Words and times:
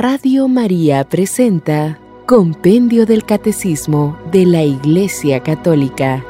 Radio 0.00 0.46
María 0.46 1.02
presenta 1.02 1.98
Compendio 2.24 3.04
del 3.04 3.24
Catecismo 3.24 4.16
de 4.30 4.46
la 4.46 4.62
Iglesia 4.62 5.42
Católica. 5.42 6.24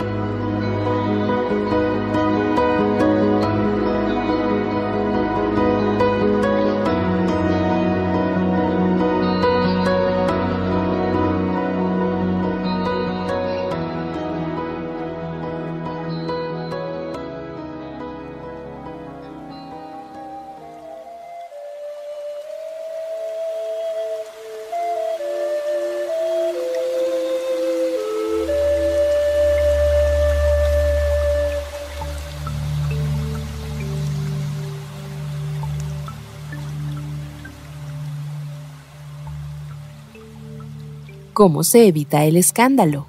¿Cómo 41.38 41.62
se 41.62 41.86
evita 41.86 42.24
el 42.24 42.36
escándalo? 42.36 43.06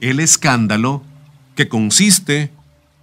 El 0.00 0.20
escándalo, 0.20 1.02
que 1.56 1.68
consiste 1.68 2.52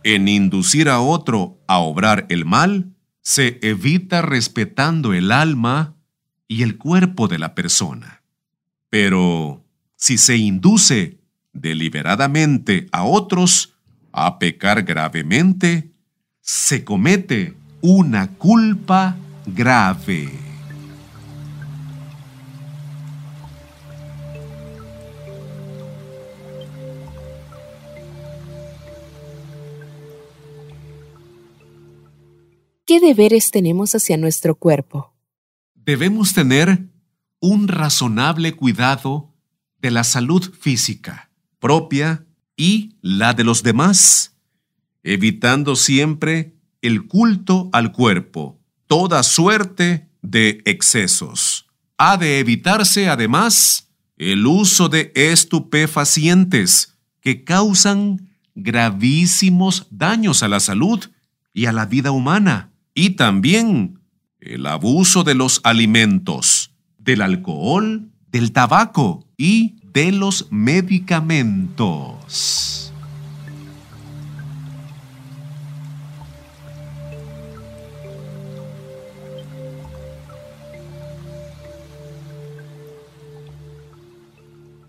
en 0.05 0.29
inducir 0.29 0.87
a 0.87 1.01
otro 1.01 1.57
a 1.67 1.79
obrar 1.79 2.25
el 2.29 2.45
mal, 2.45 2.95
se 3.21 3.59
evita 3.61 4.21
respetando 4.21 5.13
el 5.13 5.33
alma 5.33 5.97
y 6.47 6.63
el 6.63 6.77
cuerpo 6.77 7.27
de 7.27 7.37
la 7.37 7.53
persona. 7.53 8.21
Pero 8.89 9.65
si 9.97 10.17
se 10.17 10.37
induce 10.37 11.19
deliberadamente 11.51 12.87
a 12.93 13.03
otros 13.03 13.73
a 14.13 14.39
pecar 14.39 14.83
gravemente, 14.83 15.91
se 16.39 16.85
comete 16.85 17.55
una 17.81 18.29
culpa 18.37 19.17
grave. 19.47 20.48
¿Qué 32.89 32.99
deberes 32.99 33.51
tenemos 33.51 33.93
hacia 33.93 34.17
nuestro 34.17 34.55
cuerpo? 34.55 35.13
Debemos 35.75 36.33
tener 36.33 36.87
un 37.39 37.67
razonable 37.67 38.55
cuidado 38.55 39.31
de 39.77 39.91
la 39.91 40.03
salud 40.03 40.51
física 40.59 41.29
propia 41.59 42.25
y 42.57 42.95
la 43.03 43.35
de 43.35 43.43
los 43.43 43.61
demás, 43.61 44.35
evitando 45.03 45.75
siempre 45.75 46.55
el 46.81 47.05
culto 47.05 47.69
al 47.73 47.91
cuerpo, 47.91 48.59
toda 48.87 49.21
suerte 49.21 50.09
de 50.23 50.63
excesos. 50.65 51.67
Ha 51.99 52.17
de 52.17 52.39
evitarse 52.39 53.07
además 53.07 53.91
el 54.17 54.47
uso 54.47 54.89
de 54.89 55.11
estupefacientes 55.13 56.97
que 57.21 57.43
causan 57.43 58.31
gravísimos 58.55 59.85
daños 59.91 60.41
a 60.41 60.47
la 60.47 60.59
salud 60.59 61.05
y 61.53 61.67
a 61.67 61.71
la 61.71 61.85
vida 61.85 62.09
humana 62.09 62.68
y 62.93 63.11
también 63.11 63.99
el 64.39 64.65
abuso 64.65 65.23
de 65.23 65.35
los 65.35 65.61
alimentos, 65.63 66.73
del 66.97 67.21
alcohol, 67.21 68.09
del 68.31 68.51
tabaco 68.51 69.25
y 69.37 69.75
de 69.93 70.11
los 70.11 70.51
medicamentos. 70.51 72.91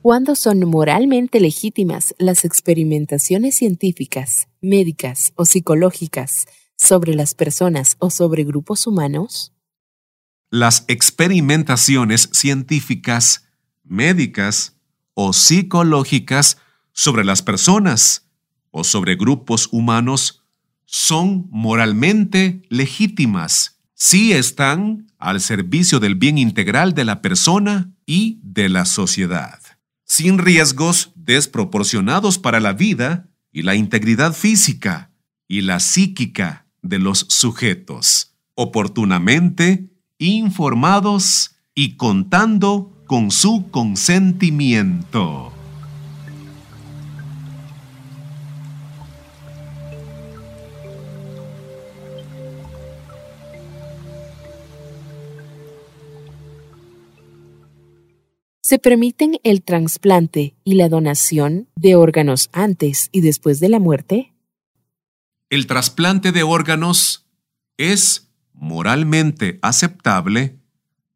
¿Cuándo 0.03 0.35
son 0.35 0.61
moralmente 0.61 1.41
legítimas 1.41 2.15
las 2.19 2.47
experimentaciones 2.47 3.55
científicas, 3.55 4.49
médicas 4.63 5.35
o 5.37 5.45
psicológicas 5.45 6.47
sobre 6.81 7.15
las 7.15 7.35
personas 7.35 7.97
o 7.99 8.11
sobre 8.11 8.45
grupos 8.45 8.87
humanos? 8.87 9.53
Las 10.51 10.85
experimentaciones 10.89 12.31
científicas, 12.33 13.45
médicas 13.85 14.77
o 15.15 15.33
psicológicas 15.33 16.57
sobre 16.93 17.25
las 17.25 17.43
personas 17.43 18.27
o 18.71 18.83
sobre 18.83 19.15
grupos 19.15 19.69
humanos 19.71 20.45
son 20.87 21.47
moralmente 21.51 22.63
legítimas 22.69 23.79
si 23.95 24.33
están 24.33 25.07
al 25.19 25.41
servicio 25.41 26.01
del 26.01 26.15
bien 26.15 26.39
integral 26.39 26.95
de 26.95 27.05
la 27.05 27.21
persona 27.21 27.93
y 28.07 28.41
de 28.43 28.71
la 28.71 28.87
sociedad, 28.87 29.61
sin 30.05 30.39
riesgos 30.39 31.13
desproporcionados 31.15 32.39
para 32.39 32.59
la 32.59 32.73
vida 32.73 33.29
y 33.53 33.63
la 33.63 33.75
integridad 33.75 34.33
física 34.33 35.13
y 35.47 35.61
la 35.61 35.81
psíquica 35.81 36.67
de 36.83 36.99
los 36.99 37.27
sujetos, 37.29 38.35
oportunamente 38.55 39.91
informados 40.19 41.57
y 41.75 41.97
contando 41.97 43.03
con 43.07 43.31
su 43.31 43.71
consentimiento. 43.71 45.53
¿Se 58.71 58.79
permiten 58.79 59.41
el 59.43 59.65
trasplante 59.65 60.55
y 60.63 60.75
la 60.75 60.89
donación 60.89 61.67
de 61.75 61.97
órganos 61.97 62.51
antes 62.53 63.09
y 63.11 63.21
después 63.21 63.59
de 63.59 63.69
la 63.69 63.81
muerte? 63.81 64.30
El 65.51 65.67
trasplante 65.67 66.31
de 66.31 66.45
órganos 66.45 67.27
es 67.77 68.31
moralmente 68.55 69.59
aceptable 69.63 70.57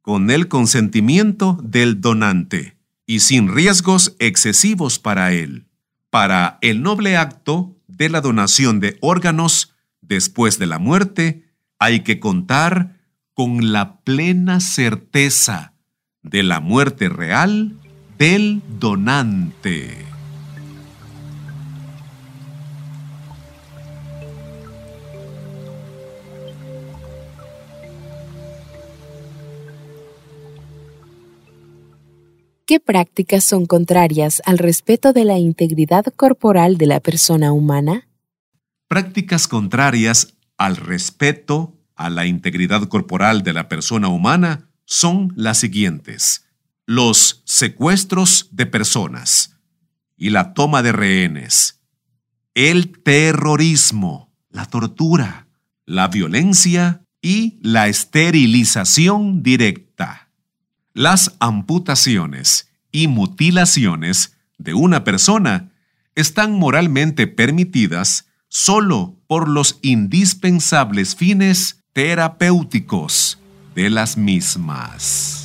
con 0.02 0.30
el 0.30 0.48
consentimiento 0.48 1.58
del 1.62 2.00
donante 2.00 2.76
y 3.06 3.20
sin 3.20 3.54
riesgos 3.54 4.16
excesivos 4.18 4.98
para 4.98 5.32
él. 5.32 5.66
Para 6.10 6.58
el 6.62 6.82
noble 6.82 7.16
acto 7.16 7.76
de 7.86 8.08
la 8.08 8.20
donación 8.20 8.80
de 8.80 8.98
órganos 9.00 9.74
después 10.00 10.58
de 10.58 10.66
la 10.66 10.78
muerte, 10.78 11.44
hay 11.78 12.00
que 12.00 12.18
contar 12.18 12.98
con 13.34 13.72
la 13.72 14.00
plena 14.00 14.60
certeza 14.60 15.74
de 16.22 16.42
la 16.42 16.60
muerte 16.60 17.08
real 17.08 17.78
del 18.18 18.62
donante. 18.80 20.13
¿Qué 32.66 32.80
prácticas 32.80 33.44
son 33.44 33.66
contrarias 33.66 34.40
al 34.46 34.56
respeto 34.56 35.12
de 35.12 35.26
la 35.26 35.38
integridad 35.38 36.06
corporal 36.16 36.78
de 36.78 36.86
la 36.86 37.00
persona 37.00 37.52
humana? 37.52 38.08
Prácticas 38.88 39.48
contrarias 39.48 40.38
al 40.56 40.76
respeto 40.76 41.76
a 41.94 42.08
la 42.08 42.24
integridad 42.24 42.88
corporal 42.88 43.42
de 43.42 43.52
la 43.52 43.68
persona 43.68 44.08
humana 44.08 44.70
son 44.86 45.34
las 45.36 45.58
siguientes. 45.58 46.46
Los 46.86 47.42
secuestros 47.44 48.48
de 48.50 48.64
personas 48.64 49.58
y 50.16 50.30
la 50.30 50.54
toma 50.54 50.82
de 50.82 50.92
rehenes, 50.92 51.82
el 52.54 52.98
terrorismo, 53.02 54.32
la 54.48 54.64
tortura, 54.64 55.48
la 55.84 56.08
violencia 56.08 57.04
y 57.20 57.58
la 57.60 57.88
esterilización 57.88 59.42
directa 59.42 60.23
las 60.94 61.34
amputaciones 61.40 62.70
y 62.92 63.08
mutilaciones 63.08 64.36
de 64.58 64.74
una 64.74 65.02
persona 65.02 65.72
están 66.14 66.52
moralmente 66.52 67.26
permitidas 67.26 68.26
solo 68.48 69.16
por 69.26 69.48
los 69.48 69.80
indispensables 69.82 71.16
fines 71.16 71.80
terapéuticos 71.92 73.38
de 73.74 73.90
las 73.90 74.16
mismas. 74.16 75.43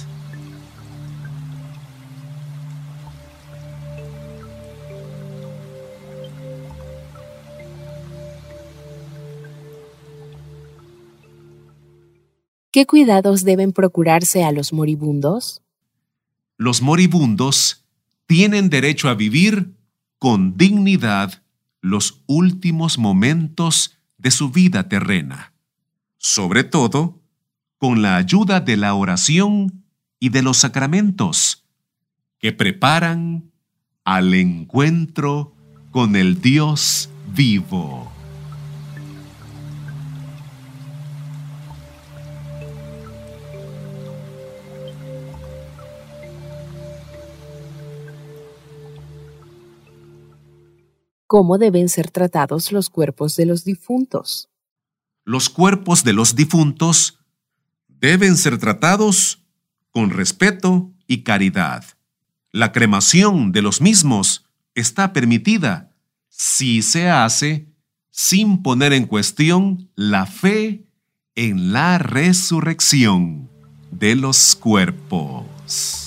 ¿Qué 12.72 12.82
¿Qué 12.82 12.86
cuidados 12.86 13.44
deben 13.44 13.74
procurarse 13.74 14.44
a 14.44 14.52
los 14.52 14.74
moribundos? 14.74 15.64
Los 16.56 16.84
moribundos 16.84 17.84
tienen 18.28 18.70
derecho 18.70 19.10
a 19.10 19.16
vivir 19.16 19.74
con 20.20 20.56
dignidad 20.56 21.42
los 21.82 22.22
últimos 22.28 23.00
momentos 23.00 23.98
de 24.20 24.30
su 24.30 24.52
vida 24.52 24.88
terrena, 24.88 25.54
sobre 26.18 26.64
todo 26.64 27.20
con 27.80 28.04
la 28.04 28.18
ayuda 28.18 28.60
de 28.60 28.78
la 28.78 28.94
oración 28.94 29.84
y 30.20 30.30
de 30.30 30.44
los 30.44 30.58
sacramentos 30.58 31.66
que 32.38 32.54
preparan 32.54 33.52
al 34.04 34.34
encuentro 34.36 35.56
con 35.90 36.16
el 36.16 36.40
Dios 36.40 37.10
vivo. 37.34 38.19
¿Cómo 51.30 51.60
deben 51.60 51.90
ser 51.90 52.10
tratados 52.10 52.72
los 52.72 52.90
cuerpos 52.90 53.36
de 53.36 53.46
los 53.46 53.64
difuntos? 53.64 54.50
Los 55.24 55.48
cuerpos 55.52 56.04
de 56.04 56.12
los 56.12 56.36
difuntos 56.36 57.20
deben 57.88 58.36
ser 58.36 58.58
tratados 58.58 59.46
con 59.92 60.10
respeto 60.10 60.92
y 61.06 61.22
caridad. 61.22 61.86
La 62.52 62.72
cremación 62.72 63.52
de 63.52 63.62
los 63.62 63.80
mismos 63.80 64.48
está 64.74 65.14
permitida 65.14 65.94
si 66.30 66.82
se 66.82 67.12
hace 67.12 67.68
sin 68.10 68.64
poner 68.64 68.92
en 68.92 69.06
cuestión 69.06 69.92
la 69.94 70.26
fe 70.26 70.88
en 71.36 71.72
la 71.72 72.00
resurrección 72.00 73.52
de 73.92 74.16
los 74.16 74.56
cuerpos. 74.56 75.99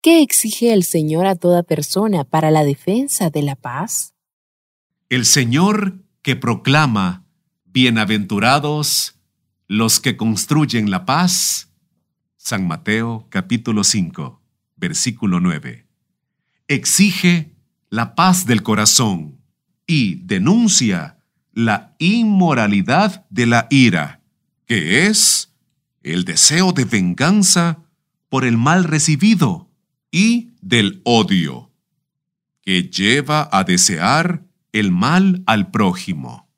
¿Qué 0.00 0.22
exige 0.22 0.72
el 0.72 0.84
Señor 0.84 1.26
a 1.26 1.34
toda 1.34 1.64
persona 1.64 2.22
para 2.22 2.52
la 2.52 2.62
defensa 2.62 3.30
de 3.30 3.42
la 3.42 3.56
paz? 3.56 4.14
El 5.08 5.26
Señor 5.26 6.04
que 6.22 6.36
proclama, 6.36 7.24
bienaventurados 7.64 9.18
los 9.66 9.98
que 9.98 10.16
construyen 10.16 10.92
la 10.92 11.04
paz. 11.04 11.72
San 12.36 12.68
Mateo 12.68 13.26
capítulo 13.28 13.82
5, 13.82 14.40
versículo 14.76 15.40
9. 15.40 15.88
Exige 16.68 17.56
la 17.90 18.14
paz 18.14 18.46
del 18.46 18.62
corazón 18.62 19.40
y 19.84 20.16
denuncia 20.26 21.18
la 21.52 21.96
inmoralidad 21.98 23.26
de 23.30 23.46
la 23.46 23.66
ira, 23.68 24.20
que 24.64 25.08
es 25.08 25.52
el 26.04 26.24
deseo 26.24 26.72
de 26.72 26.84
venganza 26.84 27.82
por 28.28 28.44
el 28.44 28.56
mal 28.56 28.84
recibido 28.84 29.67
y 30.10 30.52
del 30.60 31.00
odio, 31.04 31.70
que 32.62 32.84
lleva 32.84 33.48
a 33.52 33.64
desear 33.64 34.44
el 34.72 34.92
mal 34.92 35.42
al 35.46 35.70
prójimo. 35.70 36.48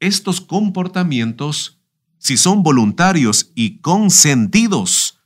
Estos 0.00 0.40
comportamientos, 0.40 1.80
si 2.18 2.36
son 2.36 2.62
voluntarios 2.62 3.50
y 3.54 3.78
consentidos 3.78 5.20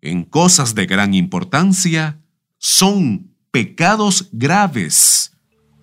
en 0.00 0.24
cosas 0.24 0.74
de 0.74 0.86
gran 0.86 1.14
importancia, 1.14 2.20
son 2.58 3.34
pecados 3.50 4.28
graves 4.32 5.32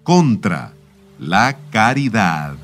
contra 0.03 0.73
la 1.19 1.57
caridad. 1.71 2.62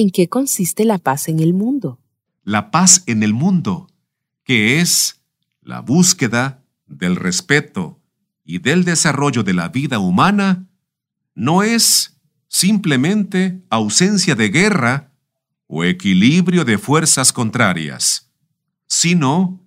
¿En 0.00 0.10
qué 0.10 0.28
consiste 0.28 0.84
la 0.84 0.98
paz 0.98 1.26
en 1.26 1.40
el 1.40 1.54
mundo? 1.54 1.98
La 2.44 2.70
paz 2.70 3.02
en 3.06 3.24
el 3.24 3.34
mundo, 3.34 3.90
que 4.44 4.80
es 4.80 5.22
la 5.60 5.80
búsqueda 5.80 6.62
del 6.86 7.16
respeto 7.16 7.98
y 8.44 8.60
del 8.60 8.84
desarrollo 8.84 9.42
de 9.42 9.54
la 9.54 9.70
vida 9.70 9.98
humana, 9.98 10.68
no 11.34 11.64
es 11.64 12.16
simplemente 12.46 13.60
ausencia 13.70 14.36
de 14.36 14.50
guerra 14.50 15.10
o 15.66 15.82
equilibrio 15.82 16.64
de 16.64 16.78
fuerzas 16.78 17.32
contrarias, 17.32 18.30
sino 18.86 19.60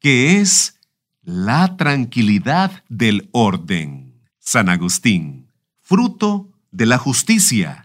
que 0.00 0.38
es 0.38 0.80
la 1.22 1.78
tranquilidad 1.78 2.84
del 2.90 3.30
orden. 3.32 4.20
San 4.38 4.68
Agustín, 4.68 5.46
fruto 5.80 6.50
de 6.72 6.84
la 6.84 6.98
justicia 6.98 7.81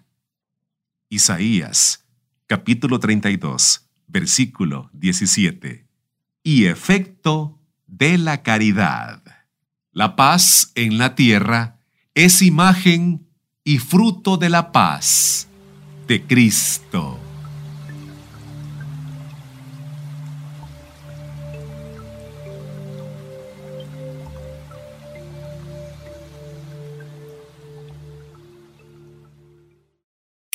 Isaías, 1.09 2.05
capítulo 2.47 2.99
32, 2.99 3.87
versículo 4.07 4.89
17. 4.93 5.87
Y 6.43 6.65
efecto 6.65 7.59
de 7.85 8.17
la 8.17 8.43
caridad. 8.43 9.23
La 9.91 10.15
paz 10.15 10.71
en 10.75 10.97
la 10.97 11.15
tierra 11.15 11.79
es 12.13 12.41
imagen 12.41 13.27
y 13.63 13.79
fruto 13.79 14.37
de 14.37 14.49
la 14.49 14.71
paz 14.71 15.47
de 16.07 16.21
Cristo. 16.23 17.26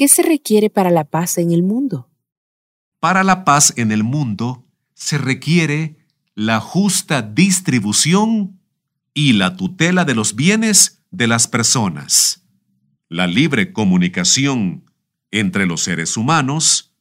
¿Qué 0.03 0.09
se 0.09 0.23
requiere 0.25 0.69
para 0.69 0.91
la 0.91 1.05
paz 1.05 1.39
en 1.39 1.53
el 1.53 1.63
mundo? 1.63 2.11
Para 2.99 3.23
la 3.23 3.45
paz 3.45 3.73
en 3.77 3.93
el 3.93 4.03
mundo 4.03 4.67
se 4.95 5.17
requiere 5.17 5.97
la 6.35 6.59
justa 6.59 7.23
distribución 7.23 8.59
y 9.15 9.35
la 9.35 9.57
tutela 9.57 10.05
de 10.05 10.17
los 10.17 10.35
bienes 10.35 11.05
de 11.13 11.29
las 11.29 11.47
personas, 11.47 12.43
la 13.09 13.29
libre 13.29 13.73
comunicación 13.73 14.91
entre 15.31 15.67
los 15.67 15.85
seres 15.85 16.17
humanos, 16.17 16.93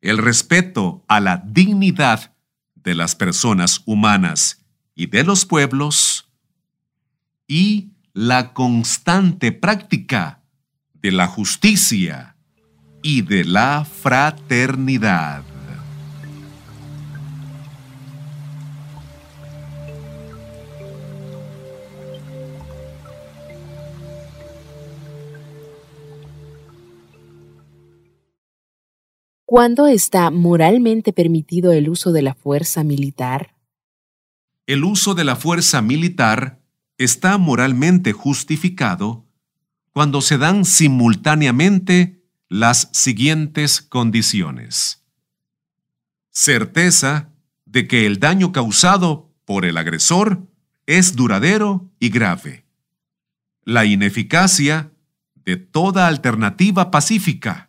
el 0.00 0.16
respeto 0.16 1.04
a 1.08 1.20
la 1.20 1.42
dignidad 1.46 2.34
de 2.74 2.94
las 2.94 3.16
personas 3.16 3.82
humanas 3.84 4.64
y 4.94 5.08
de 5.08 5.24
los 5.24 5.44
pueblos, 5.44 6.32
y 7.46 7.90
la 8.14 8.54
constante 8.54 9.52
práctica 9.52 10.37
de 11.02 11.12
la 11.12 11.26
justicia 11.26 12.36
y 13.02 13.22
de 13.22 13.44
la 13.44 13.84
fraternidad. 13.84 15.44
¿Cuándo 29.44 29.86
está 29.86 30.30
moralmente 30.30 31.14
permitido 31.14 31.72
el 31.72 31.88
uso 31.88 32.12
de 32.12 32.20
la 32.20 32.34
fuerza 32.34 32.84
militar? 32.84 33.56
El 34.66 34.84
uso 34.84 35.14
de 35.14 35.24
la 35.24 35.36
fuerza 35.36 35.80
militar 35.80 36.60
está 36.98 37.38
moralmente 37.38 38.12
justificado 38.12 39.27
cuando 39.98 40.20
se 40.20 40.38
dan 40.38 40.64
simultáneamente 40.64 42.22
las 42.48 42.88
siguientes 42.92 43.82
condiciones. 43.82 45.04
Certeza 46.30 47.32
de 47.64 47.88
que 47.88 48.06
el 48.06 48.20
daño 48.20 48.52
causado 48.52 49.34
por 49.44 49.64
el 49.64 49.76
agresor 49.76 50.46
es 50.86 51.16
duradero 51.16 51.90
y 51.98 52.10
grave. 52.10 52.64
La 53.64 53.86
ineficacia 53.86 54.92
de 55.34 55.56
toda 55.56 56.06
alternativa 56.06 56.92
pacífica. 56.92 57.68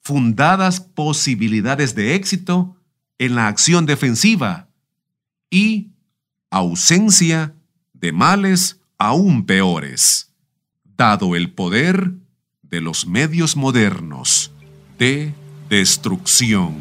Fundadas 0.00 0.80
posibilidades 0.80 1.94
de 1.94 2.14
éxito 2.14 2.78
en 3.18 3.34
la 3.34 3.48
acción 3.48 3.84
defensiva 3.84 4.70
y 5.50 5.92
ausencia 6.48 7.54
de 7.92 8.12
males 8.12 8.80
aún 8.96 9.44
peores 9.44 10.31
el 11.02 11.50
poder 11.50 12.12
de 12.62 12.80
los 12.80 13.08
medios 13.08 13.56
modernos 13.56 14.52
de 14.98 15.34
destrucción. 15.68 16.76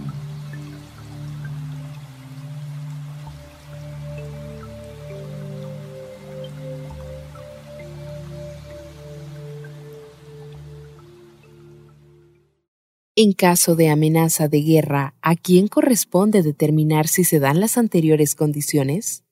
En 13.15 13.33
caso 13.33 13.75
de 13.75 13.89
amenaza 13.89 14.47
de 14.47 14.61
guerra, 14.61 15.15
¿a 15.23 15.35
quién 15.35 15.67
corresponde 15.67 16.43
determinar 16.43 17.07
si 17.07 17.23
se 17.23 17.39
dan 17.39 17.59
las 17.59 17.79
anteriores 17.79 18.35
condiciones? 18.35 19.23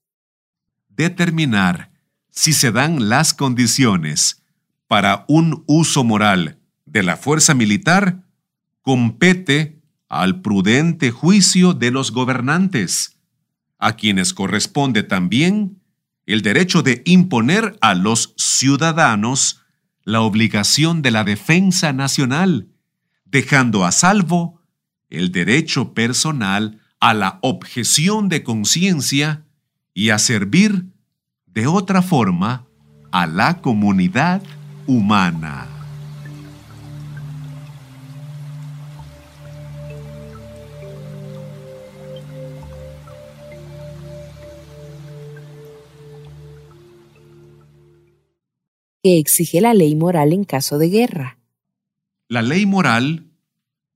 Determinar 0.90 1.92
si 2.32 2.54
se 2.54 2.72
dan 2.72 3.08
las 3.08 3.36
condiciones 3.36 4.40
para 4.90 5.24
un 5.28 5.64
uso 5.68 6.04
moral 6.04 6.58
de 6.88 7.04
la 7.04 7.16
fuerza 7.16 7.54
militar 7.54 8.24
compete 8.82 9.84
al 10.10 10.42
prudente 10.42 11.12
juicio 11.12 11.76
de 11.76 11.92
los 11.92 12.12
gobernantes, 12.12 13.20
a 13.78 13.96
quienes 13.96 14.34
corresponde 14.34 15.04
también 15.04 15.80
el 16.26 16.42
derecho 16.42 16.82
de 16.82 17.04
imponer 17.06 17.78
a 17.82 17.94
los 17.94 18.34
ciudadanos 18.36 19.62
la 20.06 20.22
obligación 20.22 21.04
de 21.04 21.12
la 21.12 21.24
defensa 21.24 21.94
nacional 21.94 22.70
dejando 23.26 23.86
a 23.86 23.92
salvo 23.92 24.60
el 25.12 25.32
derecho 25.32 25.94
personal 25.94 26.82
a 27.00 27.14
la 27.14 27.38
objeción 27.44 28.28
de 28.28 28.42
conciencia 28.42 29.46
y 29.94 30.10
a 30.10 30.18
servir 30.18 30.88
de 31.46 31.68
otra 31.68 32.02
forma 32.02 32.66
a 33.12 33.28
la 33.28 33.62
comunidad 33.62 34.42
humana. 34.90 35.68
¿Qué 49.02 49.18
exige 49.18 49.62
la 49.62 49.74
ley 49.74 49.96
moral 49.96 50.34
en 50.34 50.44
caso 50.44 50.78
de 50.78 50.90
guerra? 50.90 51.40
la 52.30 52.44
ley 52.44 52.68
moral 52.68 53.32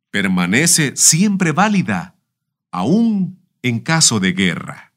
permanece 0.10 0.98
siempre 0.98 1.52
válida, 1.52 2.16
aún 2.72 3.40
en 3.62 3.80
caso 3.80 4.20
de 4.20 4.34
guerra. 4.34 4.94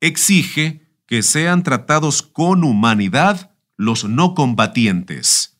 Exige 0.00 0.88
que 1.06 1.22
sean 1.22 1.62
tratados 1.62 2.22
con 2.22 2.64
humanidad 2.64 3.54
los 3.78 4.04
no 4.04 4.34
combatientes, 4.34 5.56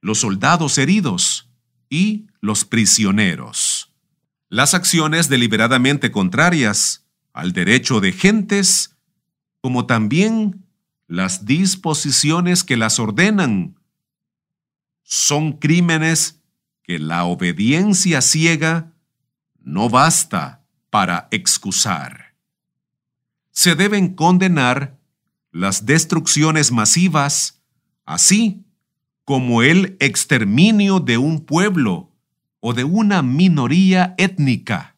los 0.00 0.20
soldados 0.20 0.78
heridos 0.78 1.50
y 1.90 2.28
los 2.40 2.64
prisioneros. 2.64 3.92
Las 4.48 4.72
acciones 4.72 5.28
deliberadamente 5.28 6.10
contrarias 6.10 7.04
al 7.34 7.52
derecho 7.52 8.00
de 8.00 8.12
gentes, 8.12 8.96
como 9.60 9.86
también 9.86 10.64
las 11.08 11.44
disposiciones 11.44 12.64
que 12.64 12.76
las 12.76 12.98
ordenan 13.00 13.76
son 15.02 15.54
crímenes 15.54 16.40
que 16.82 16.98
la 16.98 17.24
obediencia 17.24 18.20
ciega 18.22 18.92
no 19.58 19.88
basta 19.88 20.62
para 20.90 21.28
excusar. 21.32 22.34
Se 23.50 23.74
deben 23.74 24.14
condenar 24.14 24.97
las 25.58 25.86
destrucciones 25.86 26.70
masivas, 26.70 27.60
así 28.06 28.64
como 29.24 29.62
el 29.62 29.96
exterminio 29.98 31.00
de 31.00 31.18
un 31.18 31.44
pueblo 31.44 32.12
o 32.60 32.72
de 32.74 32.84
una 32.84 33.22
minoría 33.22 34.14
étnica, 34.18 34.96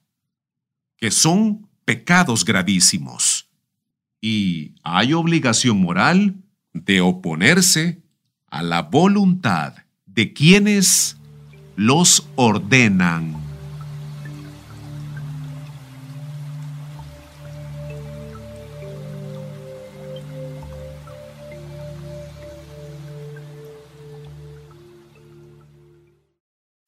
que 0.98 1.10
son 1.10 1.66
pecados 1.86 2.44
gravísimos. 2.44 3.48
Y 4.20 4.74
hay 4.82 5.14
obligación 5.14 5.80
moral 5.80 6.36
de 6.74 7.00
oponerse 7.00 8.02
a 8.46 8.62
la 8.62 8.82
voluntad 8.82 9.74
de 10.04 10.34
quienes 10.34 11.16
los 11.74 12.28
ordenan. 12.36 13.49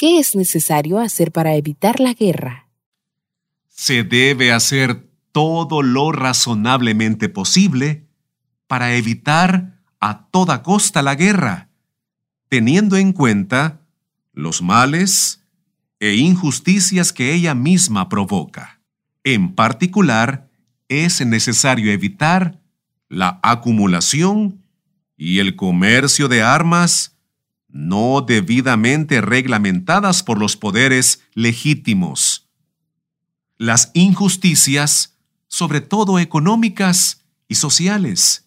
¿Qué 0.02 0.18
es 0.18 0.34
necesario 0.34 0.98
hacer 0.98 1.30
para 1.30 1.54
evitar 1.54 2.00
la 2.00 2.12
guerra? 2.12 2.66
Se 3.68 4.02
debe 4.02 4.50
hacer 4.50 5.08
todo 5.30 5.80
lo 5.80 6.10
razonablemente 6.10 7.28
posible 7.28 8.08
para 8.66 8.96
evitar 8.96 9.78
a 10.00 10.26
toda 10.26 10.64
costa 10.64 11.02
la 11.02 11.14
guerra 11.14 11.68
teniendo 12.48 12.96
en 12.96 13.12
cuenta 13.12 13.82
los 14.32 14.60
males 14.60 15.44
e 16.00 16.16
injusticias 16.16 17.12
que 17.12 17.32
ella 17.32 17.54
misma 17.54 18.08
provoca. 18.08 18.80
En 19.22 19.54
particular, 19.54 20.50
es 20.88 21.24
necesario 21.24 21.92
evitar 21.92 22.60
la 23.08 23.38
acumulación 23.44 24.64
y 25.16 25.38
el 25.38 25.54
comercio 25.54 26.26
de 26.26 26.42
armas 26.42 27.11
no 27.72 28.20
debidamente 28.20 29.22
reglamentadas 29.22 30.22
por 30.22 30.38
los 30.38 30.56
poderes 30.56 31.22
legítimos. 31.32 32.46
Las 33.56 33.90
injusticias, 33.94 35.16
sobre 35.48 35.80
todo 35.80 36.18
económicas 36.18 37.24
y 37.48 37.54
sociales. 37.54 38.46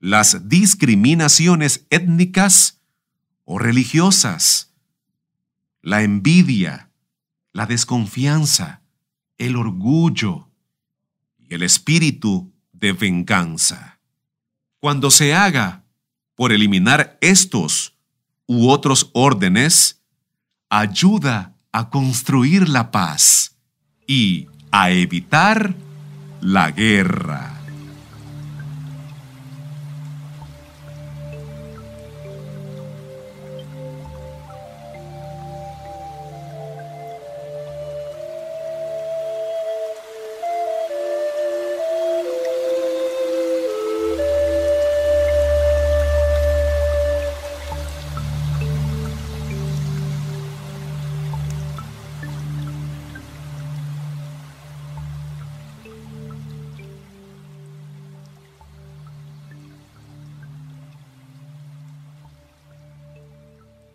Las 0.00 0.48
discriminaciones 0.48 1.86
étnicas 1.90 2.80
o 3.44 3.58
religiosas, 3.58 4.72
la 5.82 6.02
envidia, 6.02 6.90
la 7.52 7.66
desconfianza, 7.66 8.82
el 9.36 9.56
orgullo 9.56 10.48
y 11.38 11.54
el 11.54 11.62
espíritu 11.62 12.52
de 12.72 12.94
venganza. 12.94 13.98
Cuando 14.78 15.10
se 15.10 15.34
haga 15.34 15.84
por 16.34 16.52
eliminar 16.52 17.18
estos 17.20 17.99
u 18.50 18.68
otros 18.68 19.10
órdenes, 19.12 20.02
ayuda 20.70 21.54
a 21.70 21.88
construir 21.88 22.68
la 22.68 22.90
paz 22.90 23.56
y 24.08 24.48
a 24.72 24.90
evitar 24.90 25.76
la 26.40 26.72
guerra. 26.72 27.59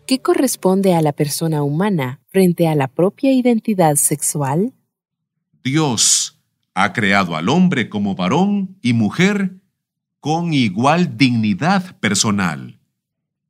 ¿Qué 0.06 0.22
corresponde 0.22 0.94
a 0.94 1.02
la 1.02 1.12
persona 1.12 1.64
humana 1.64 2.20
frente 2.28 2.68
a 2.68 2.76
la 2.76 2.86
propia 2.86 3.32
identidad 3.32 3.96
sexual? 3.96 4.72
Dios 5.64 6.38
ha 6.74 6.92
creado 6.92 7.34
al 7.34 7.48
hombre 7.48 7.88
como 7.88 8.14
varón 8.14 8.78
y 8.82 8.92
mujer 8.92 9.56
con 10.20 10.54
igual 10.54 11.16
dignidad 11.16 11.98
personal 11.98 12.78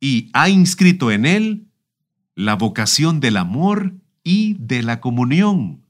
y 0.01 0.31
ha 0.33 0.49
inscrito 0.49 1.11
en 1.11 1.27
él 1.27 1.67
la 2.35 2.55
vocación 2.55 3.21
del 3.21 3.37
amor 3.37 3.93
y 4.25 4.55
de 4.59 4.83
la 4.83 5.03
comunión. 5.03 5.85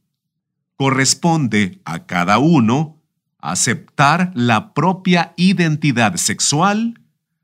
Corresponde 0.75 1.81
a 1.85 2.07
cada 2.07 2.39
uno 2.39 3.01
aceptar 3.39 4.33
la 4.35 4.75
propia 4.75 5.33
identidad 5.37 6.17
sexual, 6.17 7.01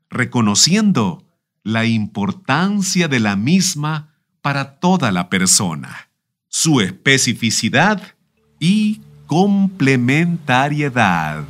reconociendo 0.09 1.23
la 1.63 1.85
importancia 1.85 3.07
de 3.07 3.21
la 3.21 3.37
misma 3.37 4.13
para 4.41 4.79
toda 4.79 5.11
la 5.11 5.29
persona, 5.29 6.09
su 6.49 6.81
especificidad 6.81 8.15
y 8.59 9.01
complementariedad. 9.27 11.45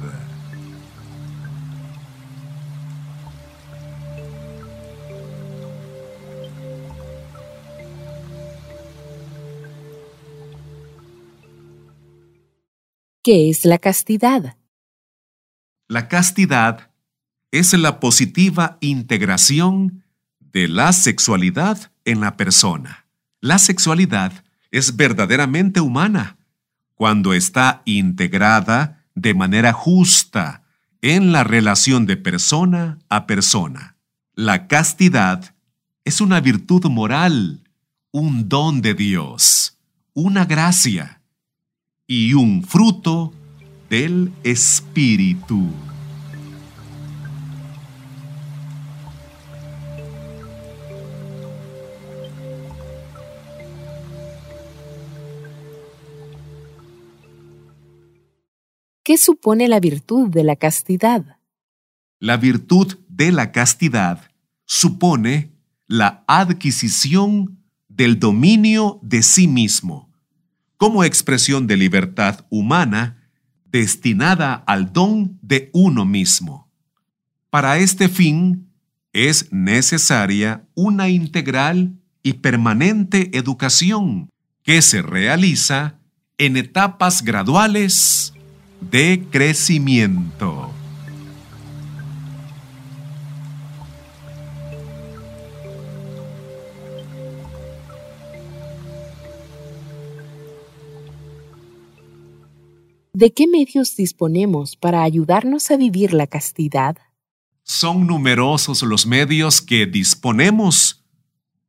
¿Qué 13.23 13.49
es 13.49 13.65
la 13.65 13.79
castidad? 13.79 14.57
La 15.87 16.09
castidad 16.09 16.91
es 17.51 17.71
la 17.73 18.01
positiva 18.01 18.77
integración 18.81 20.02
de 20.53 20.67
la 20.67 20.93
sexualidad 20.93 21.91
en 22.05 22.21
la 22.21 22.37
persona, 22.37 23.05
La 23.41 23.59
sexualidad 23.59 24.31
es 24.71 24.95
verdaderamente 24.95 25.81
humana 25.81 26.37
cuando 26.95 27.33
está 27.33 27.81
integrada 27.83 29.03
de 29.15 29.33
manera 29.33 29.73
justa 29.73 30.63
en 31.01 31.33
la 31.33 31.43
relación 31.43 32.05
de 32.05 32.15
persona 32.15 32.99
a 33.09 33.27
persona. 33.27 33.97
La 34.33 34.67
castidad 34.67 35.53
es 36.05 36.21
una 36.21 36.39
virtud 36.39 36.85
moral, 36.85 37.69
un 38.11 38.47
don 38.47 38.81
de 38.81 38.93
Dios, 38.93 39.77
una 40.13 40.45
gracia 40.45 41.21
y 42.07 42.33
un 42.33 42.63
fruto 42.63 43.33
del 43.89 44.31
Espíritu. 44.43 45.69
¿Qué 59.03 59.17
supone 59.17 59.67
la 59.67 59.81
virtud 59.81 60.29
de 60.29 60.45
la 60.45 60.55
castidad? 60.55 61.37
La 62.19 62.37
virtud 62.37 62.97
de 63.09 63.33
la 63.33 63.51
castidad 63.51 64.31
supone 64.63 65.51
la 65.87 66.23
adquisición 66.25 67.59
del 67.89 68.17
dominio 68.17 68.99
de 69.03 69.21
sí 69.21 69.49
mismo, 69.49 70.09
como 70.77 71.03
expresión 71.03 71.67
de 71.67 71.75
libertad 71.75 72.45
humana 72.49 73.29
destinada 73.65 74.53
al 74.53 74.93
don 74.93 75.37
de 75.41 75.69
uno 75.73 76.05
mismo. 76.05 76.71
Para 77.49 77.79
este 77.79 78.07
fin 78.07 78.71
es 79.11 79.51
necesaria 79.51 80.65
una 80.75 81.09
integral 81.09 81.99
y 82.23 82.33
permanente 82.33 83.37
educación 83.37 84.29
que 84.63 84.81
se 84.81 85.01
realiza 85.01 85.99
en 86.37 86.55
etapas 86.55 87.21
graduales 87.21 88.32
de 88.89 89.25
crecimiento. 89.31 90.71
¿De 103.13 103.31
qué 103.31 103.47
medios 103.47 103.95
disponemos 103.95 104.75
para 104.75 105.03
ayudarnos 105.03 105.71
a 105.71 105.77
vivir 105.77 106.13
la 106.13 106.27
castidad? 106.27 106.97
Son 107.63 108.05
numerosos 108.05 108.81
los 108.81 109.05
medios 109.05 109.61
que 109.61 109.85
disponemos 109.85 111.05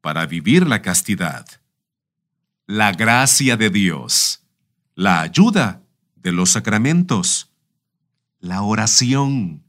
para 0.00 0.26
vivir 0.26 0.66
la 0.66 0.83
castidad. 0.83 1.47
La 2.66 2.92
gracia 2.92 3.56
de 3.56 3.71
Dios, 3.71 4.42
la 4.94 5.21
ayuda 5.21 5.84
de 6.25 6.33
los 6.33 6.50
sacramentos, 6.50 7.52
la 8.40 8.62
oración, 8.62 9.62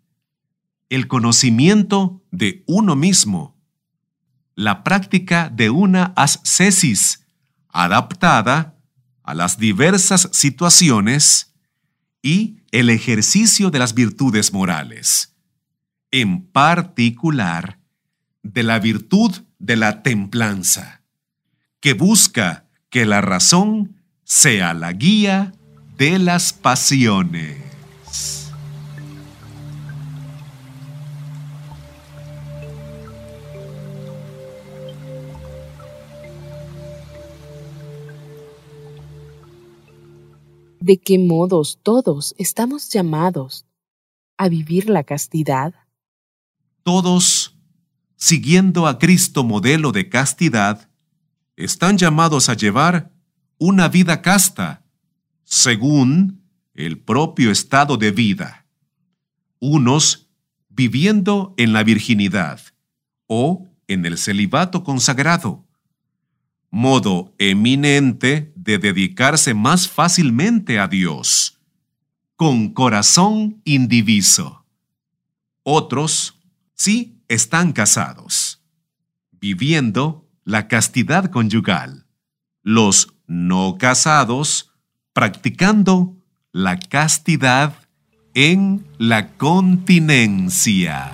el 0.90 1.08
conocimiento 1.08 2.24
de 2.32 2.64
uno 2.66 2.96
mismo, 2.96 3.56
la 4.56 4.84
práctica 4.84 5.50
de 5.50 5.70
una 5.70 6.14
ascesis 6.16 7.28
adaptada 7.68 8.80
a 9.22 9.34
las 9.34 9.60
diversas 9.60 10.30
situaciones 10.32 11.54
y 12.22 12.62
el 12.72 12.90
ejercicio 12.90 13.70
de 13.70 13.80
las 13.80 13.94
virtudes 13.94 14.54
morales, 14.54 15.36
en 16.12 16.42
particular 16.48 17.80
de 18.44 18.64
la 18.64 18.80
virtud 18.80 19.44
de 19.60 19.76
la 19.76 20.04
templanza, 20.04 21.02
que 21.82 21.94
busca 21.94 22.70
que 22.90 23.06
la 23.06 23.20
razón 23.20 23.98
sea 24.24 24.74
la 24.74 24.94
guía 24.94 25.52
de 25.98 26.20
las 26.20 26.52
pasiones. 26.52 27.64
¿De 40.82 40.98
qué 40.98 41.18
modos 41.18 41.80
todos 41.82 42.36
estamos 42.38 42.90
llamados 42.90 43.66
a 44.38 44.50
vivir 44.50 44.90
la 44.90 45.04
castidad? 45.04 45.74
Todos, 46.84 47.56
siguiendo 48.18 48.86
a 48.86 49.00
Cristo 49.00 49.44
modelo 49.44 49.92
de 49.92 50.10
castidad, 50.10 50.90
están 51.56 51.98
llamados 51.98 52.50
a 52.50 52.54
llevar 52.54 53.12
una 53.58 53.88
vida 53.88 54.22
casta 54.22 54.85
según 55.46 56.44
el 56.74 57.00
propio 57.00 57.52
estado 57.52 57.96
de 57.96 58.12
vida. 58.12 58.66
Unos 59.60 60.30
viviendo 60.68 61.54
en 61.58 61.72
la 61.72 61.84
virginidad 61.84 62.60
o 63.28 63.70
en 63.88 64.06
el 64.06 64.18
celibato 64.18 64.84
consagrado, 64.84 65.66
modo 66.70 67.34
eminente 67.38 68.52
de 68.56 68.78
dedicarse 68.78 69.54
más 69.54 69.88
fácilmente 69.88 70.80
a 70.80 70.88
Dios, 70.88 71.60
con 72.36 72.74
corazón 72.74 73.62
indiviso. 73.64 74.66
Otros 75.64 76.42
sí 76.74 77.22
están 77.30 77.72
casados, 77.72 78.62
viviendo 79.32 80.28
la 80.44 80.68
castidad 80.68 81.32
conyugal. 81.32 82.06
Los 82.62 83.16
no 83.28 83.78
casados 83.80 84.75
practicando 85.16 86.14
la 86.52 86.78
castidad 86.78 87.74
en 88.34 88.86
la 88.98 89.38
continencia. 89.38 91.10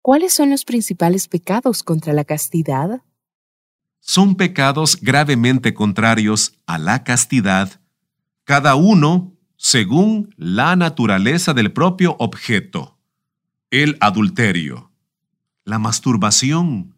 ¿Cuáles 0.00 0.32
son 0.32 0.48
los 0.48 0.64
principales 0.64 1.28
pecados 1.28 1.82
contra 1.82 2.14
la 2.14 2.24
castidad? 2.24 3.02
Son 4.00 4.36
pecados 4.36 4.98
gravemente 4.98 5.74
contrarios 5.74 6.58
a 6.64 6.78
la 6.78 7.04
castidad, 7.04 7.82
cada 8.44 8.76
uno 8.76 9.36
según 9.62 10.34
la 10.36 10.74
naturaleza 10.74 11.54
del 11.54 11.72
propio 11.72 12.16
objeto. 12.18 12.98
El 13.70 13.96
adulterio, 14.00 14.90
la 15.64 15.78
masturbación, 15.78 16.96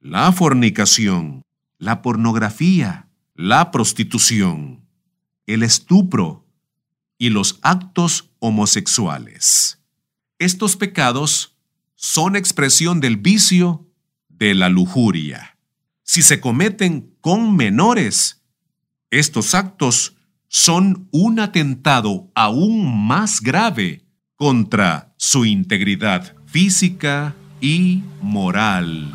la 0.00 0.32
fornicación, 0.32 1.42
la 1.78 2.02
pornografía, 2.02 3.08
la 3.36 3.70
prostitución, 3.70 4.84
el 5.46 5.62
estupro 5.62 6.44
y 7.18 7.30
los 7.30 7.60
actos 7.62 8.32
homosexuales. 8.40 9.78
Estos 10.40 10.76
pecados 10.76 11.56
son 11.94 12.34
expresión 12.34 12.98
del 12.98 13.16
vicio 13.16 13.86
de 14.28 14.56
la 14.56 14.68
lujuria. 14.68 15.56
Si 16.02 16.22
se 16.22 16.40
cometen 16.40 17.14
con 17.20 17.54
menores, 17.54 18.42
estos 19.12 19.54
actos 19.54 20.16
son 20.52 21.06
un 21.12 21.38
atentado 21.38 22.28
aún 22.34 23.06
más 23.06 23.40
grave 23.40 24.02
contra 24.34 25.14
su 25.16 25.44
integridad 25.44 26.34
física 26.44 27.36
y 27.60 28.02
moral. 28.20 29.12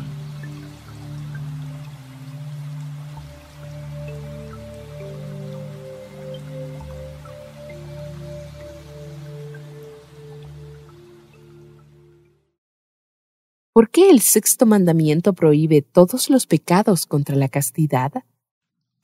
¿Por 13.74 13.90
qué 13.90 14.08
el 14.08 14.22
sexto 14.22 14.64
mandamiento 14.64 15.34
prohíbe 15.34 15.82
todos 15.82 16.30
los 16.30 16.46
pecados 16.46 17.04
contra 17.04 17.36
la 17.36 17.50
castidad? 17.50 18.24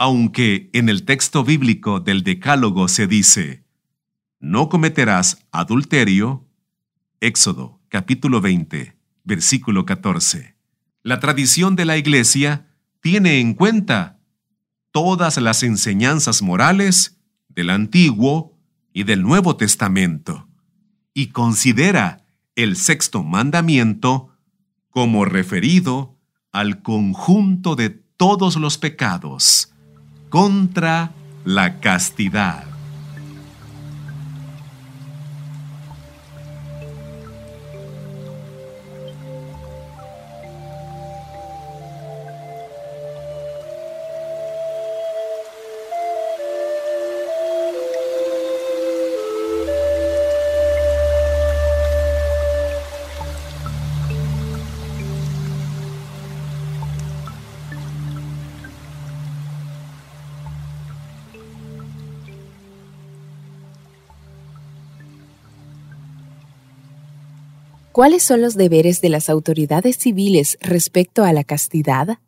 Aunque 0.02 0.68
en 0.72 0.88
el 0.88 1.04
texto 1.04 1.44
bíblico 1.44 2.00
del 2.00 2.24
Decálogo 2.24 2.88
se 2.88 3.06
dice, 3.06 3.62
no 4.40 4.68
cometerás 4.68 5.46
adulterio, 5.52 6.44
Éxodo 7.20 7.80
capítulo 7.88 8.40
20, 8.40 8.96
versículo 9.22 9.86
14. 9.86 10.56
La 11.04 11.20
tradición 11.20 11.76
de 11.76 11.84
la 11.84 11.98
Iglesia 11.98 12.66
tiene 13.00 13.38
en 13.38 13.54
cuenta 13.54 14.18
todas 14.90 15.36
las 15.36 15.62
enseñanzas 15.62 16.42
morales 16.42 17.20
del 17.48 17.70
Antiguo 17.70 18.58
y 18.92 19.04
del 19.04 19.22
Nuevo 19.22 19.54
Testamento 19.56 20.48
y 21.14 21.28
considera 21.28 22.26
el 22.56 22.74
sexto 22.74 23.22
mandamiento 23.22 24.30
como 24.90 25.24
referido 25.24 26.18
al 26.50 26.82
conjunto 26.82 27.76
de 27.76 27.90
todos 27.90 28.56
los 28.56 28.78
pecados 28.78 29.71
contra 30.32 31.10
la 31.44 31.78
castidad. 31.78 32.71
¿Cuáles 67.92 68.22
son 68.22 68.40
los 68.40 68.56
deberes 68.56 69.02
de 69.02 69.10
las 69.10 69.28
autoridades 69.28 69.98
civiles 69.98 70.56
respecto 70.62 71.24
a 71.24 71.32
la 71.34 71.44
castidad? 71.44 72.18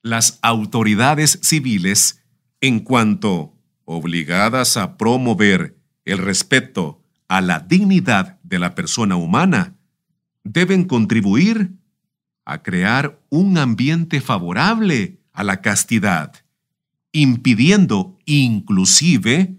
Las 0.00 0.38
autoridades 0.42 1.40
civiles, 1.42 2.22
en 2.60 2.78
cuanto 2.78 3.52
obligadas 3.84 4.76
a 4.76 4.96
promover 4.96 5.76
el 6.04 6.18
respeto 6.18 7.02
a 7.26 7.40
la 7.40 7.58
dignidad 7.58 8.38
de 8.44 8.60
la 8.60 8.76
persona 8.76 9.16
humana, 9.16 9.76
deben 10.44 10.84
contribuir 10.84 11.72
a 12.44 12.62
crear 12.62 13.20
un 13.28 13.58
ambiente 13.58 14.20
favorable 14.20 15.18
a 15.32 15.42
la 15.42 15.60
castidad, 15.62 16.32
impidiendo 17.10 18.18
inclusive, 18.24 19.58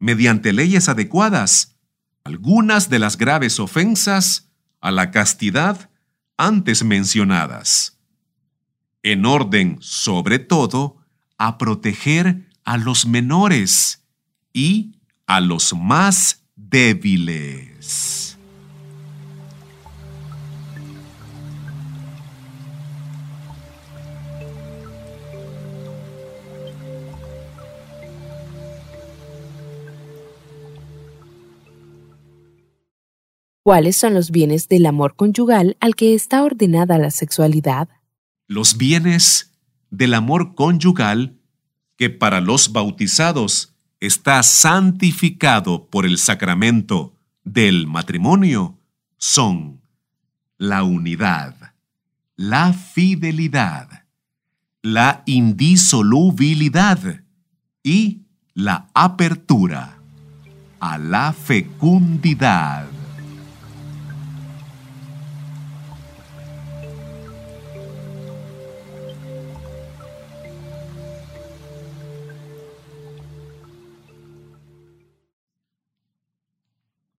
mediante 0.00 0.52
leyes 0.52 0.88
adecuadas, 0.88 1.76
algunas 2.24 2.90
de 2.90 2.98
las 2.98 3.16
graves 3.16 3.60
ofensas 3.60 4.45
a 4.86 4.92
la 4.92 5.10
castidad 5.10 5.90
antes 6.36 6.84
mencionadas, 6.84 7.98
en 9.02 9.26
orden, 9.26 9.78
sobre 9.80 10.38
todo, 10.38 10.98
a 11.38 11.58
proteger 11.58 12.48
a 12.62 12.76
los 12.76 13.04
menores 13.04 14.06
y 14.52 15.00
a 15.26 15.40
los 15.40 15.74
más 15.74 16.44
débiles. 16.54 18.25
¿Cuáles 33.66 33.96
son 33.96 34.14
los 34.14 34.30
bienes 34.30 34.68
del 34.68 34.86
amor 34.86 35.16
conyugal 35.16 35.76
al 35.80 35.96
que 35.96 36.14
está 36.14 36.44
ordenada 36.44 36.98
la 36.98 37.10
sexualidad? 37.10 37.88
Los 38.46 38.76
bienes 38.76 39.54
del 39.90 40.14
amor 40.14 40.54
conyugal 40.54 41.40
que 41.96 42.08
para 42.08 42.40
los 42.40 42.70
bautizados 42.70 43.74
está 43.98 44.44
santificado 44.44 45.88
por 45.90 46.06
el 46.06 46.18
sacramento 46.18 47.16
del 47.42 47.88
matrimonio 47.88 48.78
son 49.18 49.80
la 50.58 50.84
unidad, 50.84 51.56
la 52.36 52.72
fidelidad, 52.72 54.04
la 54.80 55.24
indisolubilidad 55.26 57.00
y 57.82 58.20
la 58.54 58.90
apertura 58.94 59.98
a 60.78 60.98
la 60.98 61.32
fecundidad. 61.32 62.95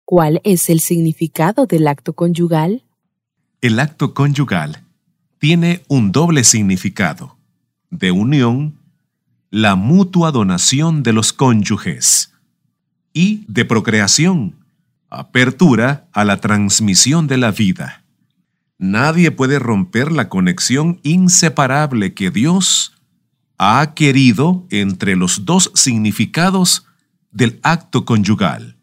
¿Cuál 0.09 0.41
es 0.45 0.71
el 0.71 0.79
significado 0.79 1.67
del 1.67 1.89
acto 1.89 2.13
conyugal? 2.13 2.85
El 3.61 3.81
acto 3.81 4.15
conyugal 4.15 4.85
tiene 5.41 5.83
un 5.89 6.13
doble 6.13 6.45
significado. 6.45 7.37
De 7.91 8.13
unión, 8.13 8.79
la 9.51 9.75
mutua 9.75 10.31
donación 10.31 11.03
de 11.03 11.13
los 11.13 11.33
cónyuges. 11.33 12.33
Y 13.13 13.45
de 13.49 13.65
procreación, 13.65 14.55
apertura 15.11 16.07
a 16.13 16.25
la 16.25 16.37
transmisión 16.37 17.27
de 17.27 17.39
la 17.39 17.51
vida. 17.51 18.05
Nadie 18.79 19.33
puede 19.33 19.59
romper 19.59 20.13
la 20.13 20.29
conexión 20.29 21.01
inseparable 21.03 22.15
que 22.15 22.31
Dios 22.31 22.93
ha 23.59 23.93
querido 23.97 24.69
entre 24.71 25.17
los 25.17 25.45
dos 25.47 25.73
significados 25.75 26.87
del 27.33 27.59
acto 27.65 28.05
conyugal 28.05 28.76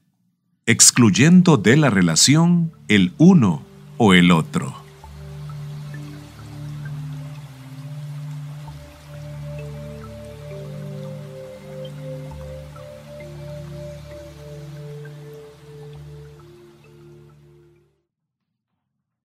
excluyendo 0.65 1.57
de 1.57 1.75
la 1.75 1.89
relación 1.89 2.71
el 2.87 3.13
uno 3.17 3.63
o 3.97 4.13
el 4.13 4.31
otro. 4.31 4.73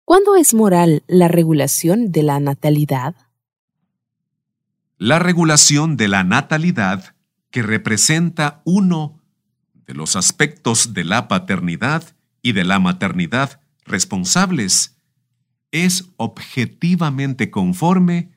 ¿Cuándo 0.06 0.36
es 0.36 0.54
moral 0.54 1.02
la 1.06 1.28
regulación 1.28 2.10
de 2.10 2.22
la 2.22 2.40
natalidad? 2.40 3.14
La 4.96 5.18
regulación 5.18 5.98
de 5.98 6.08
la 6.08 6.24
natalidad, 6.24 7.14
que 7.50 7.62
representa 7.62 8.62
uno 8.64 9.17
de 9.88 9.94
los 9.94 10.16
aspectos 10.16 10.92
de 10.92 11.02
la 11.02 11.28
paternidad 11.28 12.14
y 12.42 12.52
de 12.52 12.62
la 12.62 12.78
maternidad 12.78 13.62
responsables 13.86 14.98
es 15.72 16.10
objetivamente 16.18 17.50
conforme 17.50 18.30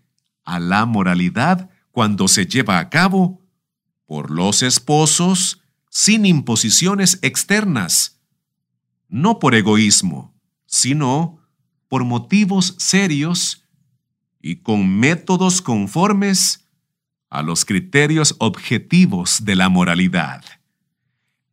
a 0.46 0.60
la 0.60 0.86
moralidad 0.86 1.70
cuando 1.92 2.30
se 2.30 2.46
lleva 2.46 2.80
a 2.80 2.90
cabo 2.90 3.42
por 4.06 4.32
los 4.32 4.64
esposos 4.64 5.62
sin 5.90 6.26
imposiciones 6.26 7.20
externas, 7.22 8.22
no 9.10 9.38
por 9.38 9.54
egoísmo, 9.54 10.34
sino 10.66 11.40
por 11.90 12.06
motivos 12.06 12.76
serios 12.78 13.66
y 14.42 14.58
con 14.58 15.00
métodos 15.00 15.62
conformes 15.62 16.66
a 17.30 17.42
los 17.42 17.66
criterios 17.66 18.36
objetivos 18.40 19.44
de 19.44 19.56
la 19.56 19.68
moralidad 19.68 20.46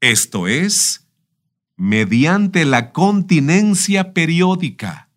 esto 0.01 0.47
es, 0.49 1.07
mediante 1.77 2.65
la 2.65 2.93
continencia 2.93 4.13
periódica 4.13 5.09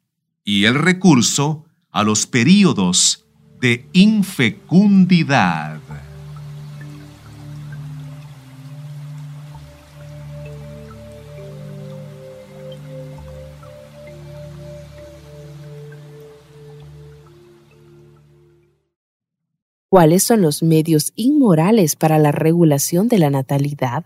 y 0.44 0.66
el 0.66 0.76
recurso 0.76 1.66
a 1.92 2.04
los 2.04 2.28
períodos 2.28 3.26
de 3.60 3.88
infecundidad. 3.94 5.80
¿Cuáles 19.90 20.24
son 20.24 20.42
los 20.42 20.64
medios 20.64 21.12
inmorales 21.18 21.98
para 21.98 22.18
la 22.18 22.32
regulación 22.32 23.10
de 23.10 23.20
la 23.20 23.30
natalidad? 23.30 24.06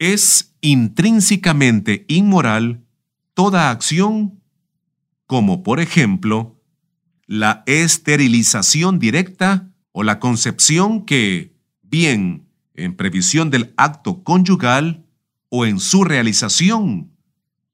Es 0.00 0.56
intrínsecamente 0.62 2.06
inmoral 2.08 2.84
toda 3.34 3.70
acción 3.70 4.40
como 5.26 5.62
por 5.62 5.78
ejemplo 5.78 6.58
la 7.26 7.62
esterilización 7.66 8.98
directa 8.98 9.70
o 9.92 10.02
la 10.02 10.18
concepción 10.18 11.04
que, 11.04 11.54
bien 11.82 12.48
en 12.74 12.96
previsión 12.96 13.50
del 13.50 13.72
acto 13.76 14.24
conyugal 14.24 15.06
o 15.50 15.66
en 15.66 15.78
su 15.78 16.02
realización, 16.02 17.12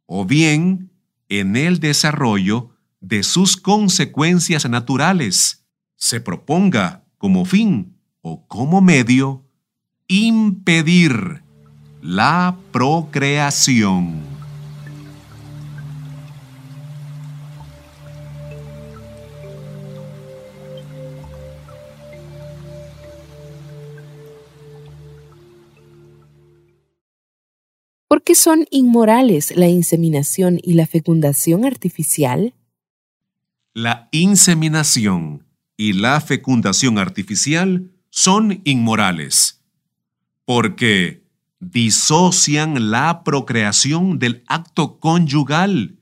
o 0.04 0.26
bien 0.26 0.90
en 1.28 1.56
el 1.56 1.78
desarrollo 1.78 2.70
de 3.00 3.22
sus 3.22 3.56
consecuencias 3.56 4.68
naturales, 4.68 5.64
se 5.96 6.20
proponga 6.20 7.04
como 7.18 7.44
fin 7.44 7.96
o 8.20 8.46
como 8.46 8.80
medio 8.80 9.46
impedir 10.08 11.45
la 12.02 12.56
procreación. 12.72 14.22
¿Por 28.08 28.22
qué 28.22 28.34
son 28.34 28.66
inmorales 28.70 29.56
la 29.56 29.66
inseminación 29.66 30.60
y 30.62 30.74
la 30.74 30.86
fecundación 30.86 31.64
artificial? 31.64 32.54
La 33.74 34.08
inseminación 34.12 35.44
y 35.76 35.92
la 35.92 36.20
fecundación 36.20 36.98
artificial 36.98 37.90
son 38.10 38.62
inmorales 38.64 39.60
porque 40.46 41.25
disocian 41.72 42.90
la 42.90 43.24
procreación 43.24 44.18
del 44.18 44.44
acto 44.46 45.00
conyugal, 45.00 45.98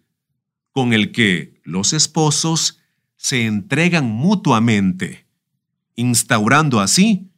con 0.72 0.92
el 0.92 1.12
que 1.12 1.61
los 1.64 1.92
esposos 1.92 2.81
se 3.16 3.46
entregan 3.46 4.11
mutuamente, 4.11 5.27
instaurando 5.96 6.81
así 6.81 7.31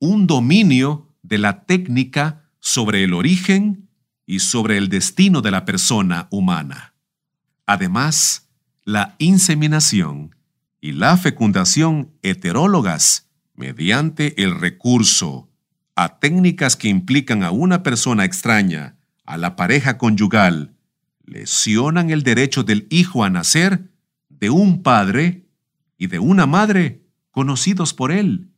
un 0.00 0.26
dominio 0.26 1.14
de 1.22 1.38
la 1.38 1.64
técnica 1.64 2.50
sobre 2.58 3.04
el 3.04 3.14
origen 3.14 3.88
y 4.26 4.40
sobre 4.40 4.76
el 4.76 4.88
destino 4.88 5.40
de 5.40 5.50
la 5.50 5.64
persona 5.64 6.26
humana. 6.30 6.94
Además, 7.66 8.48
la 8.84 9.14
inseminación 9.18 10.34
y 10.80 10.92
la 10.92 11.16
fecundación 11.16 12.12
heterólogas 12.22 13.28
mediante 13.54 14.42
el 14.42 14.58
recurso 14.58 15.47
a 15.98 16.20
técnicas 16.20 16.76
que 16.76 16.86
implican 16.86 17.42
a 17.42 17.50
una 17.50 17.82
persona 17.82 18.24
extraña 18.24 18.94
a 19.24 19.36
la 19.36 19.56
pareja 19.56 19.98
conyugal 19.98 20.76
lesionan 21.24 22.10
el 22.10 22.22
derecho 22.22 22.62
del 22.62 22.86
hijo 22.88 23.24
a 23.24 23.30
nacer 23.30 23.90
de 24.28 24.48
un 24.48 24.84
padre 24.84 25.48
y 25.96 26.06
de 26.06 26.20
una 26.20 26.46
madre 26.46 27.02
conocidos 27.32 27.94
por 27.94 28.12
él, 28.12 28.52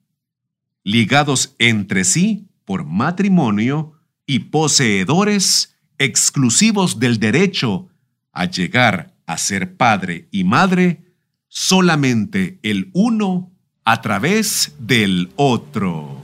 ligados 0.84 1.56
entre 1.58 2.04
sí 2.04 2.50
por 2.66 2.84
matrimonio 2.84 3.94
y 4.26 4.40
poseedores 4.40 5.74
exclusivos 5.96 6.98
del 6.98 7.18
derecho 7.18 7.88
a 8.32 8.44
llegar 8.44 9.16
a 9.24 9.38
ser 9.38 9.78
padre 9.78 10.28
y 10.30 10.44
madre 10.44 11.06
solamente 11.48 12.58
el 12.62 12.90
uno 12.92 13.50
a 13.86 14.02
través 14.02 14.74
del 14.78 15.30
otro. 15.36 16.19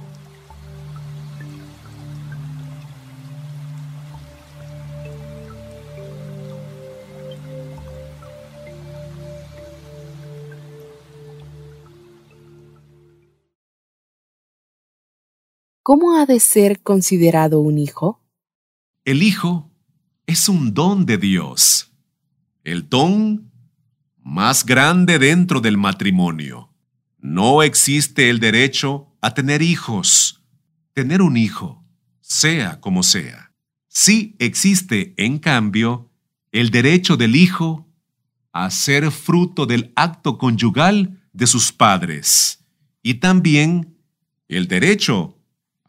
¿Cómo 15.88 16.18
ha 16.18 16.26
de 16.26 16.40
ser 16.40 16.82
considerado 16.82 17.60
un 17.60 17.78
hijo? 17.78 18.20
El 19.04 19.22
hijo 19.22 19.70
es 20.26 20.48
un 20.48 20.74
don 20.74 21.06
de 21.06 21.16
Dios, 21.16 21.92
el 22.64 22.88
don 22.88 23.52
más 24.20 24.66
grande 24.66 25.20
dentro 25.20 25.60
del 25.60 25.76
matrimonio. 25.76 26.74
No 27.20 27.62
existe 27.62 28.30
el 28.30 28.40
derecho 28.40 29.14
a 29.20 29.32
tener 29.32 29.62
hijos, 29.62 30.42
tener 30.92 31.22
un 31.22 31.36
hijo, 31.36 31.84
sea 32.20 32.80
como 32.80 33.04
sea. 33.04 33.52
Sí 33.86 34.34
existe, 34.40 35.14
en 35.16 35.38
cambio, 35.38 36.10
el 36.50 36.70
derecho 36.70 37.16
del 37.16 37.36
hijo 37.36 37.86
a 38.50 38.72
ser 38.72 39.12
fruto 39.12 39.66
del 39.66 39.92
acto 39.94 40.36
conyugal 40.36 41.22
de 41.32 41.46
sus 41.46 41.70
padres 41.70 42.64
y 43.04 43.14
también 43.20 43.96
el 44.48 44.66
derecho 44.66 45.35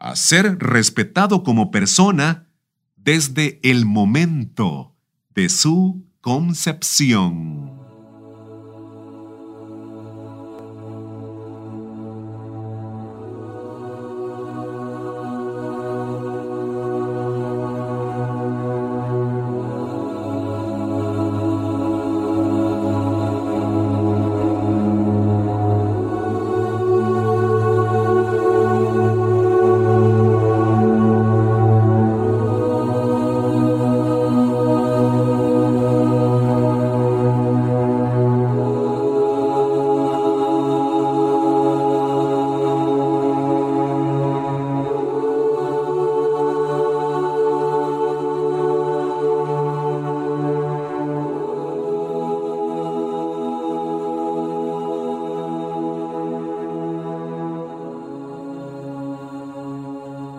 a 0.00 0.16
ser 0.16 0.58
respetado 0.58 1.42
como 1.42 1.70
persona 1.70 2.48
desde 2.96 3.60
el 3.62 3.86
momento 3.86 4.94
de 5.34 5.48
su 5.48 6.04
concepción. 6.20 7.77